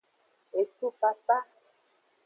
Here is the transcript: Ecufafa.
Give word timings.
Ecufafa. 0.59 1.37